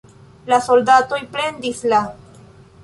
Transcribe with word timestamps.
La 0.51 0.59
soldatoj 0.69 1.21
plendis 1.37 1.87
La. 1.95 2.05